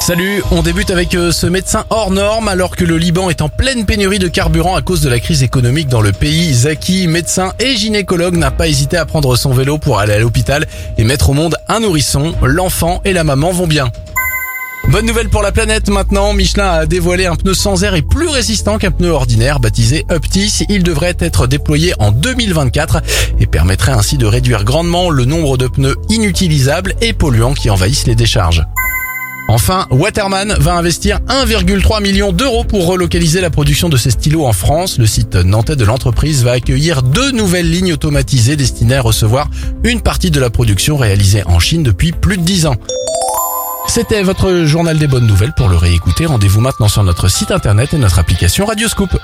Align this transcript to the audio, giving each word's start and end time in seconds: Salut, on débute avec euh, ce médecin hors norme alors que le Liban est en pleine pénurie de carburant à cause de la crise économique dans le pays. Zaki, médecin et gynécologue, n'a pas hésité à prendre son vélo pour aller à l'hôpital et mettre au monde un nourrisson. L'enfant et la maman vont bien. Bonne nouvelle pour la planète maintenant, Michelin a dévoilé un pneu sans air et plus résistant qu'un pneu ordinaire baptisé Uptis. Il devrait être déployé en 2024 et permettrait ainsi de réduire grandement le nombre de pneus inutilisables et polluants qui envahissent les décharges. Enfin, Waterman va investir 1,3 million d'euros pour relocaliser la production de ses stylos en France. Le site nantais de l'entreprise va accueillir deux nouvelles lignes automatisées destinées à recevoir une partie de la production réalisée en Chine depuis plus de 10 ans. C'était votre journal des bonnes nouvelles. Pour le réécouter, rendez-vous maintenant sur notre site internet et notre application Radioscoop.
Salut, 0.00 0.42
on 0.52 0.62
débute 0.62 0.90
avec 0.90 1.14
euh, 1.16 1.32
ce 1.32 1.48
médecin 1.48 1.84
hors 1.90 2.12
norme 2.12 2.46
alors 2.46 2.76
que 2.76 2.84
le 2.84 2.96
Liban 2.96 3.28
est 3.28 3.42
en 3.42 3.48
pleine 3.48 3.86
pénurie 3.86 4.20
de 4.20 4.28
carburant 4.28 4.76
à 4.76 4.82
cause 4.82 5.00
de 5.00 5.08
la 5.08 5.18
crise 5.18 5.42
économique 5.42 5.88
dans 5.88 6.00
le 6.00 6.12
pays. 6.12 6.54
Zaki, 6.54 7.08
médecin 7.08 7.52
et 7.58 7.76
gynécologue, 7.76 8.36
n'a 8.36 8.52
pas 8.52 8.68
hésité 8.68 8.96
à 8.96 9.04
prendre 9.04 9.34
son 9.34 9.52
vélo 9.52 9.78
pour 9.78 9.98
aller 9.98 10.12
à 10.12 10.18
l'hôpital 10.20 10.66
et 10.96 11.02
mettre 11.02 11.30
au 11.30 11.32
monde 11.32 11.56
un 11.68 11.80
nourrisson. 11.80 12.34
L'enfant 12.42 13.00
et 13.04 13.12
la 13.12 13.24
maman 13.24 13.50
vont 13.50 13.66
bien. 13.66 13.90
Bonne 14.88 15.06
nouvelle 15.06 15.28
pour 15.28 15.42
la 15.42 15.50
planète 15.50 15.88
maintenant, 15.88 16.32
Michelin 16.32 16.68
a 16.68 16.86
dévoilé 16.86 17.26
un 17.26 17.34
pneu 17.34 17.54
sans 17.54 17.82
air 17.82 17.96
et 17.96 18.02
plus 18.02 18.28
résistant 18.28 18.78
qu'un 18.78 18.92
pneu 18.92 19.10
ordinaire 19.10 19.58
baptisé 19.58 20.06
Uptis. 20.12 20.64
Il 20.68 20.84
devrait 20.84 21.16
être 21.18 21.48
déployé 21.48 21.92
en 21.98 22.12
2024 22.12 23.02
et 23.40 23.46
permettrait 23.46 23.92
ainsi 23.92 24.16
de 24.16 24.26
réduire 24.26 24.62
grandement 24.62 25.10
le 25.10 25.24
nombre 25.24 25.56
de 25.56 25.66
pneus 25.66 25.96
inutilisables 26.08 26.94
et 27.00 27.12
polluants 27.12 27.54
qui 27.54 27.68
envahissent 27.70 28.06
les 28.06 28.14
décharges. 28.14 28.62
Enfin, 29.68 29.88
Waterman 29.90 30.54
va 30.60 30.74
investir 30.74 31.18
1,3 31.26 32.00
million 32.00 32.30
d'euros 32.30 32.62
pour 32.62 32.86
relocaliser 32.86 33.40
la 33.40 33.50
production 33.50 33.88
de 33.88 33.96
ses 33.96 34.12
stylos 34.12 34.46
en 34.46 34.52
France. 34.52 34.96
Le 34.96 35.06
site 35.06 35.34
nantais 35.34 35.74
de 35.74 35.84
l'entreprise 35.84 36.44
va 36.44 36.52
accueillir 36.52 37.02
deux 37.02 37.32
nouvelles 37.32 37.68
lignes 37.68 37.92
automatisées 37.92 38.54
destinées 38.54 38.94
à 38.94 39.00
recevoir 39.00 39.48
une 39.82 40.02
partie 40.02 40.30
de 40.30 40.38
la 40.38 40.50
production 40.50 40.96
réalisée 40.96 41.42
en 41.46 41.58
Chine 41.58 41.82
depuis 41.82 42.12
plus 42.12 42.36
de 42.36 42.42
10 42.44 42.66
ans. 42.66 42.76
C'était 43.88 44.22
votre 44.22 44.66
journal 44.66 44.98
des 44.98 45.08
bonnes 45.08 45.26
nouvelles. 45.26 45.52
Pour 45.56 45.68
le 45.68 45.76
réécouter, 45.76 46.26
rendez-vous 46.26 46.60
maintenant 46.60 46.86
sur 46.86 47.02
notre 47.02 47.26
site 47.26 47.50
internet 47.50 47.92
et 47.92 47.98
notre 47.98 48.20
application 48.20 48.66
Radioscoop. 48.66 49.18